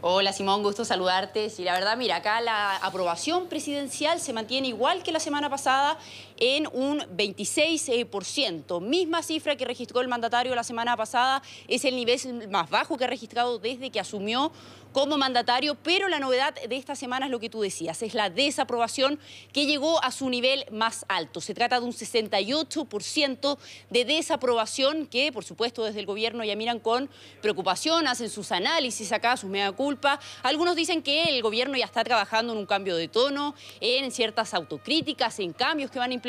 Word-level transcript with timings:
Hola 0.00 0.32
Simón, 0.32 0.62
gusto 0.62 0.84
saludarte. 0.84 1.50
Y 1.58 1.62
la 1.62 1.72
verdad, 1.72 1.96
mira, 1.96 2.16
acá 2.16 2.40
la 2.40 2.76
aprobación 2.76 3.48
presidencial 3.48 4.20
se 4.20 4.32
mantiene 4.32 4.68
igual 4.68 5.02
que 5.02 5.10
la 5.10 5.18
semana 5.18 5.50
pasada 5.50 5.98
en 6.38 6.68
un 6.72 7.00
26%. 7.00 8.80
Misma 8.80 9.22
cifra 9.22 9.56
que 9.56 9.64
registró 9.64 10.00
el 10.00 10.08
mandatario 10.08 10.54
la 10.54 10.64
semana 10.64 10.96
pasada, 10.96 11.42
es 11.66 11.84
el 11.84 11.96
nivel 11.96 12.48
más 12.48 12.70
bajo 12.70 12.96
que 12.96 13.04
ha 13.04 13.08
registrado 13.08 13.58
desde 13.58 13.90
que 13.90 14.00
asumió 14.00 14.52
como 14.92 15.18
mandatario, 15.18 15.74
pero 15.74 16.08
la 16.08 16.18
novedad 16.18 16.54
de 16.54 16.76
esta 16.76 16.96
semana 16.96 17.26
es 17.26 17.32
lo 17.32 17.40
que 17.40 17.50
tú 17.50 17.60
decías, 17.60 18.02
es 18.02 18.14
la 18.14 18.30
desaprobación 18.30 19.18
que 19.52 19.66
llegó 19.66 20.02
a 20.02 20.10
su 20.10 20.28
nivel 20.28 20.64
más 20.70 21.04
alto. 21.08 21.40
Se 21.40 21.54
trata 21.54 21.78
de 21.78 21.86
un 21.86 21.92
68% 21.92 23.58
de 23.90 24.04
desaprobación 24.04 25.06
que, 25.06 25.30
por 25.32 25.44
supuesto, 25.44 25.84
desde 25.84 26.00
el 26.00 26.06
gobierno 26.06 26.44
ya 26.44 26.56
miran 26.56 26.80
con 26.80 27.10
preocupación, 27.42 28.06
hacen 28.08 28.30
sus 28.30 28.50
análisis 28.52 29.12
acá, 29.12 29.36
sus 29.36 29.50
mea 29.50 29.72
culpa. 29.72 30.18
Algunos 30.42 30.74
dicen 30.76 31.02
que 31.02 31.24
el 31.24 31.42
gobierno 31.42 31.76
ya 31.76 31.84
está 31.84 32.02
trabajando 32.02 32.52
en 32.52 32.58
un 32.58 32.66
cambio 32.66 32.96
de 32.96 33.08
tono, 33.08 33.54
en 33.80 34.10
ciertas 34.10 34.54
autocríticas, 34.54 35.38
en 35.40 35.52
cambios 35.52 35.90
que 35.90 35.98
van 35.98 36.10
a 36.10 36.14
implementar, 36.14 36.27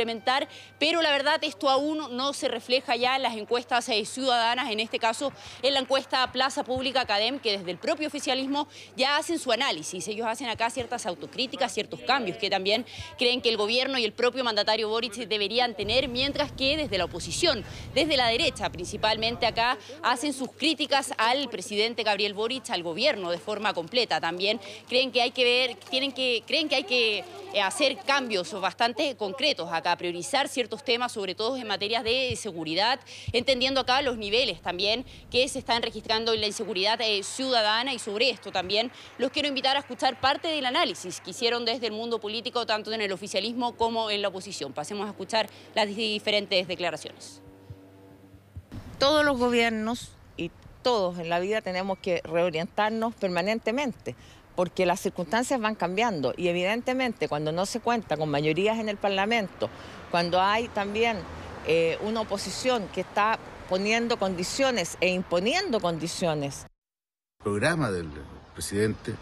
pero 0.78 1.02
la 1.02 1.12
verdad 1.12 1.44
esto 1.44 1.70
aún 1.70 2.16
no 2.16 2.34
se 2.34 2.48
refleja 2.48 2.96
ya 2.96 3.16
en 3.16 3.24
las 3.24 3.36
encuestas 3.36 3.88
eh, 3.90 4.06
ciudadanas, 4.06 4.72
en 4.72 4.80
este 4.80 5.00
caso 5.00 5.32
en 5.62 5.74
la 5.74 5.80
encuesta 5.80 6.32
Plaza 6.32 6.64
Pública 6.64 7.02
Academ, 7.02 7.40
que 7.40 7.58
desde 7.58 7.72
el 7.72 7.78
propio 7.78 8.08
oficialismo 8.08 8.68
ya 8.96 9.18
hacen 9.18 9.40
su 9.40 9.52
análisis. 9.52 10.08
Ellos 10.08 10.28
hacen 10.28 10.48
acá 10.50 10.70
ciertas 10.70 11.06
autocríticas, 11.06 11.74
ciertos 11.74 12.00
cambios 12.02 12.38
que 12.38 12.50
también 12.50 12.86
creen 13.18 13.42
que 13.42 13.50
el 13.50 13.58
gobierno 13.58 13.98
y 13.98 14.06
el 14.06 14.14
propio 14.14 14.44
mandatario 14.44 14.90
Boric 14.90 15.14
deberían 15.14 15.76
tener, 15.76 16.08
mientras 16.08 16.52
que 16.52 16.78
desde 16.78 16.98
la 16.98 17.06
oposición, 17.06 17.64
desde 17.94 18.18
la 18.18 18.28
derecha 18.28 18.70
principalmente 18.70 19.46
acá, 19.46 19.78
hacen 20.04 20.34
sus 20.34 20.52
críticas 20.52 21.14
al 21.18 21.50
presidente 21.50 22.04
Gabriel 22.04 22.34
Boric, 22.34 22.70
al 22.70 22.84
gobierno 22.84 23.32
de 23.32 23.38
forma 23.38 23.74
completa. 23.74 24.20
También 24.20 24.60
creen 24.88 25.12
que 25.12 25.22
hay 25.22 25.32
que 25.32 25.44
ver, 25.44 25.76
tienen 25.90 26.12
que, 26.12 26.44
creen 26.46 26.70
que 26.70 26.76
hay 26.76 26.84
que 26.84 27.24
hacer 27.64 27.98
cambios 27.98 28.52
bastante 28.60 29.16
concretos 29.16 29.70
acá, 29.72 29.96
priorizar 29.98 30.48
ciertos 30.48 30.84
temas, 30.84 31.12
sobre 31.12 31.36
todo 31.36 31.58
en 31.58 31.68
materias 31.68 32.04
de 32.04 32.36
seguridad, 32.36 33.00
entendiendo 33.34 33.82
acá 33.82 34.02
los 34.02 34.18
niveles 34.18 34.62
también 34.62 35.06
que 35.32 35.48
se 35.48 35.60
están 35.60 35.82
registrando 35.82 36.34
en 36.34 36.42
la 36.42 36.48
inseguridad 36.48 37.00
eh, 37.02 37.24
ciudadana 37.24 37.94
y 37.94 38.00
sobre 38.00 38.30
esto 38.30 38.52
también 38.52 38.92
los 39.18 39.32
quiero 39.32 39.48
invitar 39.48 39.76
a 39.76 39.80
escuchar 39.80 40.20
parte 40.20 40.48
del 40.48 40.66
análisis 40.66 41.22
que 41.22 41.32
hicieron 41.32 41.66
desde 41.66 41.88
el 41.88 41.94
mundo 41.94 42.20
político, 42.20 42.66
tanto 42.66 42.92
en 42.94 43.02
el 43.02 43.12
oficialismo 43.12 43.76
como 43.76 44.12
en 44.12 44.22
la 44.22 44.28
oposición. 44.28 44.74
Pasemos 44.74 45.08
a 45.08 45.10
escuchar 45.10 45.50
las 45.74 45.88
diferentes 45.88 46.68
declaraciones. 46.68 47.42
Todos 49.00 49.26
los 49.26 49.38
gobiernos 49.38 50.12
y 50.38 50.52
todos 50.82 51.20
en 51.20 51.30
la 51.30 51.40
vida 51.40 51.62
tenemos 51.62 51.98
que 52.00 52.22
reorientarnos 52.24 53.16
permanentemente 53.16 54.16
porque 54.60 54.86
las 54.86 55.00
circunstancias 55.00 55.58
van 55.62 55.76
cambiando 55.76 56.34
y 56.36 56.50
evidentemente 56.50 57.30
cuando 57.30 57.54
no 57.54 57.66
se 57.66 57.80
cuenta 57.80 58.18
con 58.18 58.30
mayorías 58.30 58.78
en 58.78 58.90
el 58.90 58.98
Parlamento, 58.98 59.70
cuando 60.12 60.42
hay 60.42 60.68
también 60.68 61.16
eh, 61.66 61.98
una 62.02 62.20
oposición 62.20 62.90
que 62.94 63.00
está 63.00 63.40
poniendo 63.70 64.20
condiciones 64.20 64.98
e 65.00 65.08
imponiendo 65.14 65.80
condiciones 65.80 66.66
programa 67.42 67.90
del 67.90 68.10
presidente, 68.54 69.14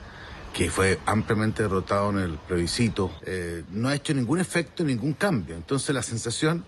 que 0.55 0.71
fue 0.71 0.97
ampliamente 1.05 1.61
derrotado 1.61 2.09
en 2.09 2.17
el 2.17 2.39
plebiscito, 2.39 3.11
eh, 3.23 3.63
no 3.69 3.89
ha 3.89 3.93
hecho 3.93 4.15
ningún 4.15 4.39
efecto, 4.39 4.83
ningún 4.83 5.13
cambio. 5.13 5.55
Entonces 5.55 5.93
la 5.93 6.01
sensación 6.01 6.65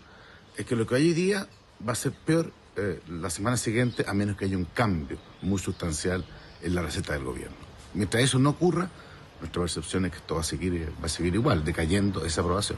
es 0.55 0.67
que 0.67 0.75
lo 0.75 0.85
que 0.85 0.93
hay 0.93 1.07
hoy 1.07 1.13
día 1.15 1.47
va 1.87 1.93
a 1.93 1.95
ser 1.95 2.11
peor 2.11 2.53
eh, 2.75 3.01
la 3.09 3.31
semana 3.31 3.57
siguiente, 3.57 4.05
a 4.07 4.13
menos 4.13 4.37
que 4.37 4.45
haya 4.45 4.57
un 4.57 4.65
cambio 4.65 5.17
muy 5.41 5.57
sustancial 5.57 6.23
en 6.61 6.75
la 6.75 6.83
receta 6.83 7.13
del 7.13 7.23
gobierno. 7.23 7.68
Mientras 7.93 8.23
eso 8.23 8.39
no 8.39 8.51
ocurra, 8.51 8.89
nuestra 9.39 9.61
percepción 9.61 10.05
es 10.05 10.11
que 10.11 10.17
esto 10.17 10.35
va 10.35 10.41
a 10.41 10.43
seguir, 10.43 10.93
va 11.01 11.05
a 11.05 11.09
seguir 11.09 11.33
igual, 11.35 11.63
decayendo 11.63 12.25
esa 12.25 12.41
aprobación. 12.41 12.77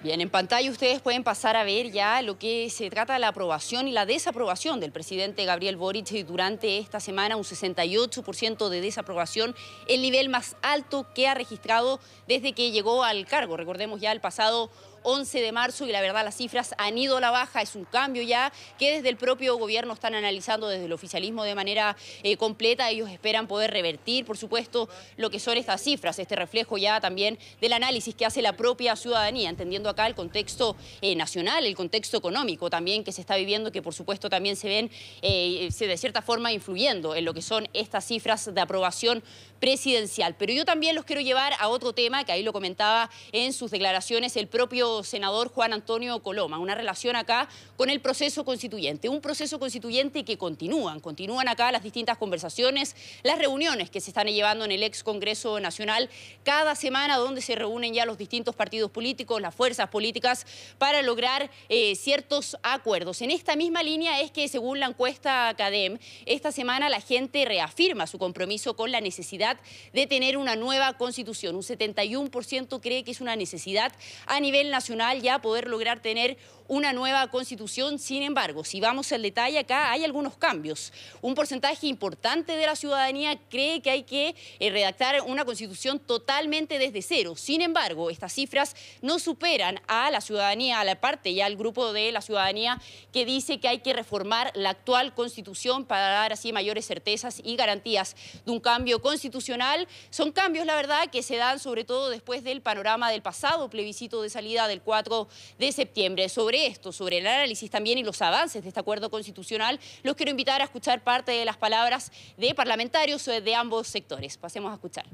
Bien, 0.00 0.20
en 0.20 0.30
pantalla 0.30 0.70
ustedes 0.70 1.00
pueden 1.00 1.24
pasar 1.24 1.56
a 1.56 1.64
ver 1.64 1.90
ya 1.90 2.22
lo 2.22 2.38
que 2.38 2.70
se 2.70 2.88
trata 2.88 3.14
de 3.14 3.18
la 3.18 3.28
aprobación 3.28 3.88
y 3.88 3.92
la 3.92 4.06
desaprobación 4.06 4.78
del 4.78 4.92
presidente 4.92 5.44
Gabriel 5.44 5.76
Boric 5.76 6.24
durante 6.24 6.78
esta 6.78 7.00
semana, 7.00 7.34
un 7.34 7.42
68% 7.42 8.68
de 8.68 8.80
desaprobación, 8.80 9.56
el 9.88 10.00
nivel 10.00 10.28
más 10.28 10.54
alto 10.62 11.08
que 11.16 11.26
ha 11.26 11.34
registrado 11.34 11.98
desde 12.28 12.52
que 12.52 12.70
llegó 12.70 13.02
al 13.02 13.26
cargo. 13.26 13.56
Recordemos 13.56 14.00
ya 14.00 14.12
el 14.12 14.20
pasado 14.20 14.70
11 15.02 15.40
de 15.40 15.52
marzo 15.52 15.86
y 15.86 15.92
la 15.92 16.00
verdad 16.00 16.24
las 16.24 16.36
cifras 16.36 16.74
han 16.78 16.98
ido 16.98 17.16
a 17.16 17.20
la 17.20 17.30
baja, 17.30 17.62
es 17.62 17.74
un 17.74 17.84
cambio 17.84 18.22
ya 18.22 18.52
que 18.78 18.92
desde 18.92 19.08
el 19.08 19.16
propio 19.16 19.56
gobierno 19.56 19.92
están 19.94 20.14
analizando 20.14 20.68
desde 20.68 20.86
el 20.86 20.92
oficialismo 20.92 21.44
de 21.44 21.54
manera 21.54 21.96
eh, 22.22 22.36
completa. 22.36 22.90
Ellos 22.90 23.10
esperan 23.10 23.46
poder 23.46 23.70
revertir, 23.70 24.24
por 24.24 24.36
supuesto, 24.36 24.88
lo 25.16 25.30
que 25.30 25.40
son 25.40 25.56
estas 25.56 25.82
cifras, 25.82 26.18
este 26.18 26.36
reflejo 26.36 26.78
ya 26.78 27.00
también 27.00 27.38
del 27.60 27.72
análisis 27.72 28.14
que 28.14 28.26
hace 28.26 28.42
la 28.42 28.54
propia 28.54 28.96
ciudadanía, 28.96 29.50
entendiendo 29.50 29.88
acá 29.88 30.06
el 30.06 30.14
contexto 30.14 30.76
eh, 31.00 31.14
nacional, 31.14 31.64
el 31.64 31.76
contexto 31.76 32.16
económico 32.16 32.70
también 32.70 33.04
que 33.04 33.12
se 33.12 33.20
está 33.20 33.36
viviendo, 33.36 33.72
que 33.72 33.82
por 33.82 33.94
supuesto 33.94 34.30
también 34.30 34.56
se 34.56 34.68
ven 34.68 34.90
eh, 35.22 35.68
de 35.78 35.96
cierta 35.96 36.22
forma 36.22 36.52
influyendo 36.52 37.14
en 37.14 37.24
lo 37.24 37.34
que 37.34 37.42
son 37.42 37.68
estas 37.72 38.04
cifras 38.04 38.52
de 38.52 38.60
aprobación 38.60 39.22
presidencial. 39.60 40.36
Pero 40.38 40.52
yo 40.52 40.64
también 40.64 40.94
los 40.94 41.04
quiero 41.04 41.20
llevar 41.20 41.52
a 41.58 41.68
otro 41.68 41.92
tema, 41.92 42.24
que 42.24 42.32
ahí 42.32 42.42
lo 42.42 42.52
comentaba 42.52 43.10
en 43.32 43.52
sus 43.52 43.70
declaraciones 43.70 44.36
el 44.36 44.46
propio 44.46 44.87
senador 45.02 45.48
Juan 45.48 45.72
Antonio 45.72 46.22
Coloma, 46.22 46.58
una 46.58 46.74
relación 46.74 47.16
acá 47.16 47.48
con 47.76 47.90
el 47.90 48.00
proceso 48.00 48.44
constituyente, 48.44 49.08
un 49.08 49.20
proceso 49.20 49.58
constituyente 49.58 50.24
que 50.24 50.38
continúan, 50.38 51.00
continúan 51.00 51.48
acá 51.48 51.70
las 51.72 51.82
distintas 51.82 52.18
conversaciones, 52.18 52.96
las 53.22 53.38
reuniones 53.38 53.90
que 53.90 54.00
se 54.00 54.10
están 54.10 54.26
llevando 54.26 54.64
en 54.64 54.72
el 54.72 54.82
ex 54.82 55.02
Congreso 55.02 55.60
Nacional 55.60 56.10
cada 56.42 56.74
semana 56.74 57.16
donde 57.16 57.40
se 57.40 57.54
reúnen 57.54 57.94
ya 57.94 58.06
los 58.06 58.18
distintos 58.18 58.54
partidos 58.54 58.90
políticos, 58.90 59.40
las 59.40 59.54
fuerzas 59.54 59.88
políticas 59.88 60.46
para 60.78 61.02
lograr 61.02 61.50
eh, 61.68 61.94
ciertos 61.94 62.56
acuerdos. 62.62 63.22
En 63.22 63.30
esta 63.30 63.56
misma 63.56 63.82
línea 63.82 64.20
es 64.20 64.30
que 64.30 64.48
según 64.48 64.80
la 64.80 64.86
encuesta 64.86 65.54
CADEM, 65.56 65.98
esta 66.26 66.52
semana 66.52 66.88
la 66.88 67.00
gente 67.00 67.44
reafirma 67.44 68.06
su 68.06 68.18
compromiso 68.18 68.76
con 68.76 68.90
la 68.90 69.00
necesidad 69.00 69.58
de 69.92 70.06
tener 70.06 70.36
una 70.36 70.56
nueva 70.56 70.96
constitución. 70.96 71.56
Un 71.56 71.62
71% 71.62 72.80
cree 72.80 73.04
que 73.04 73.10
es 73.10 73.20
una 73.20 73.36
necesidad 73.36 73.92
a 74.26 74.40
nivel 74.40 74.70
nacional 74.70 74.77
ya 75.20 75.40
poder 75.40 75.68
lograr 75.68 76.00
tener 76.00 76.36
una 76.68 76.92
nueva 76.92 77.26
constitución. 77.28 77.98
Sin 77.98 78.22
embargo, 78.22 78.62
si 78.62 78.80
vamos 78.80 79.10
al 79.12 79.22
detalle 79.22 79.58
acá, 79.58 79.90
hay 79.90 80.04
algunos 80.04 80.36
cambios. 80.36 80.92
Un 81.22 81.34
porcentaje 81.34 81.86
importante 81.86 82.56
de 82.56 82.66
la 82.66 82.76
ciudadanía 82.76 83.40
cree 83.48 83.80
que 83.80 83.90
hay 83.90 84.02
que 84.02 84.36
eh, 84.60 84.70
redactar 84.70 85.22
una 85.22 85.44
constitución 85.46 85.98
totalmente 85.98 86.78
desde 86.78 87.02
cero. 87.02 87.34
Sin 87.36 87.62
embargo, 87.62 88.10
estas 88.10 88.34
cifras 88.34 88.76
no 89.00 89.18
superan 89.18 89.80
a 89.88 90.10
la 90.10 90.20
ciudadanía, 90.20 90.80
a 90.80 90.84
la 90.84 91.00
parte 91.00 91.32
ya 91.32 91.46
al 91.46 91.56
grupo 91.56 91.92
de 91.92 92.12
la 92.12 92.20
ciudadanía 92.20 92.80
que 93.12 93.24
dice 93.24 93.58
que 93.58 93.68
hay 93.68 93.78
que 93.78 93.94
reformar 93.94 94.52
la 94.54 94.70
actual 94.70 95.14
constitución 95.14 95.86
para 95.86 96.08
dar 96.08 96.34
así 96.34 96.52
mayores 96.52 96.86
certezas 96.86 97.40
y 97.42 97.56
garantías 97.56 98.14
de 98.44 98.52
un 98.52 98.60
cambio 98.60 99.00
constitucional. 99.00 99.88
Son 100.10 100.32
cambios, 100.32 100.66
la 100.66 100.76
verdad, 100.76 101.08
que 101.10 101.22
se 101.22 101.36
dan 101.36 101.58
sobre 101.58 101.84
todo 101.84 102.10
después 102.10 102.44
del 102.44 102.60
panorama 102.60 103.10
del 103.10 103.22
pasado 103.22 103.70
plebiscito 103.70 104.20
de 104.20 104.28
salida 104.28 104.67
del 104.68 104.80
4 104.80 105.26
de 105.58 105.72
septiembre. 105.72 106.28
Sobre 106.28 106.66
esto, 106.66 106.92
sobre 106.92 107.18
el 107.18 107.26
análisis 107.26 107.70
también 107.70 107.98
y 107.98 108.04
los 108.04 108.22
avances 108.22 108.62
de 108.62 108.68
este 108.68 108.80
acuerdo 108.80 109.10
constitucional, 109.10 109.80
los 110.04 110.14
quiero 110.14 110.30
invitar 110.30 110.60
a 110.60 110.64
escuchar 110.64 111.02
parte 111.02 111.32
de 111.32 111.44
las 111.44 111.56
palabras 111.56 112.12
de 112.36 112.54
parlamentarios 112.54 113.24
de 113.24 113.54
ambos 113.54 113.88
sectores. 113.88 114.36
Pasemos 114.36 114.70
a 114.70 114.74
escuchar. 114.74 115.06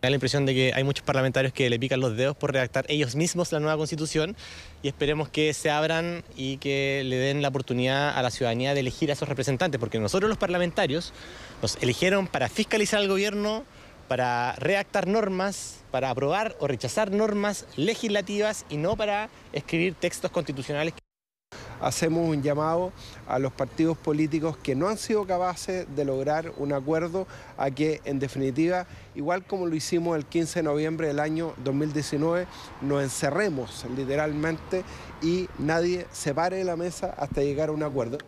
Da 0.00 0.10
la 0.10 0.14
impresión 0.14 0.46
de 0.46 0.54
que 0.54 0.72
hay 0.74 0.84
muchos 0.84 1.04
parlamentarios 1.04 1.52
que 1.52 1.68
le 1.68 1.76
pican 1.76 1.98
los 1.98 2.16
dedos 2.16 2.36
por 2.36 2.52
redactar 2.52 2.84
ellos 2.88 3.16
mismos 3.16 3.50
la 3.50 3.58
nueva 3.58 3.76
constitución 3.76 4.36
y 4.80 4.86
esperemos 4.86 5.28
que 5.28 5.52
se 5.54 5.70
abran 5.70 6.22
y 6.36 6.58
que 6.58 7.02
le 7.04 7.16
den 7.16 7.42
la 7.42 7.48
oportunidad 7.48 8.16
a 8.16 8.22
la 8.22 8.30
ciudadanía 8.30 8.74
de 8.74 8.80
elegir 8.80 9.10
a 9.10 9.14
esos 9.14 9.28
representantes, 9.28 9.80
porque 9.80 9.98
nosotros 9.98 10.28
los 10.28 10.38
parlamentarios 10.38 11.12
nos 11.62 11.76
eligieron 11.82 12.28
para 12.28 12.48
fiscalizar 12.48 13.00
al 13.00 13.08
gobierno, 13.08 13.64
para 14.08 14.52
redactar 14.56 15.06
normas, 15.06 15.80
para 15.90 16.10
aprobar 16.10 16.56
o 16.60 16.66
rechazar 16.66 17.10
normas 17.10 17.66
legislativas 17.76 18.64
y 18.68 18.78
no 18.78 18.96
para 18.96 19.28
escribir 19.52 19.94
textos 19.94 20.30
constitucionales. 20.30 20.94
Hacemos 21.80 22.28
un 22.28 22.42
llamado 22.42 22.92
a 23.28 23.38
los 23.38 23.52
partidos 23.52 23.96
políticos 23.96 24.56
que 24.56 24.74
no 24.74 24.88
han 24.88 24.98
sido 24.98 25.26
capaces 25.26 25.86
de 25.94 26.04
lograr 26.04 26.52
un 26.56 26.72
acuerdo 26.72 27.28
a 27.56 27.70
que, 27.70 28.00
en 28.04 28.18
definitiva, 28.18 28.86
igual 29.14 29.44
como 29.44 29.66
lo 29.66 29.76
hicimos 29.76 30.16
el 30.16 30.26
15 30.26 30.58
de 30.58 30.62
noviembre 30.64 31.06
del 31.06 31.20
año 31.20 31.54
2019, 31.58 32.46
nos 32.82 33.02
encerremos 33.02 33.86
literalmente 33.96 34.82
y 35.22 35.48
nadie 35.58 36.06
se 36.10 36.34
pare 36.34 36.56
de 36.56 36.64
la 36.64 36.76
mesa 36.76 37.14
hasta 37.16 37.42
llegar 37.42 37.68
a 37.68 37.72
un 37.72 37.84
acuerdo. 37.84 38.18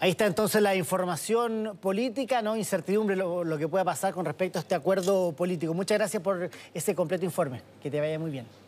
Ahí 0.00 0.10
está 0.10 0.26
entonces 0.26 0.60
la 0.60 0.74
información 0.74 1.78
política, 1.80 2.42
no 2.42 2.56
incertidumbre 2.56 3.16
lo, 3.16 3.58
que 3.58 3.68
pueda 3.68 3.84
pasar 3.84 4.12
con 4.12 4.24
respecto 4.24 4.58
a 4.58 4.62
este 4.62 4.74
acuerdo 4.74 5.32
político. 5.32 5.72
Muchas 5.72 5.98
gracias 5.98 6.22
por 6.22 6.50
ese 6.74 6.94
completo 6.94 7.24
informe. 7.24 7.62
Que 7.82 7.90
te 7.90 8.00
vaya 8.00 8.18
muy 8.18 8.30
bien. 8.30 8.63